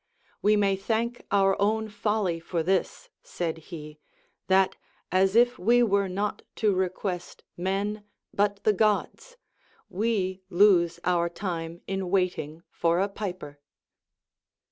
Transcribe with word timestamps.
AVe 0.43 0.55
may 0.55 0.75
thank 0.75 1.27
our 1.29 1.55
own 1.61 1.87
folly 1.87 2.39
for 2.39 2.63
this, 2.63 3.09
said 3.21 3.59
he, 3.69 3.99
that, 4.47 4.75
as 5.11 5.35
if 5.35 5.59
we 5.59 5.81
w^ere 5.81 6.09
not 6.11 6.41
to 6.55 6.73
request 6.73 7.43
men 7.55 8.03
but 8.33 8.63
the 8.63 8.73
Gods, 8.73 9.37
we 9.89 10.41
lose 10.49 10.99
our 11.03 11.29
time 11.29 11.81
in 11.85 12.09
waiting 12.09 12.63
for 12.71 12.99
a 12.99 13.07
piper. 13.07 13.59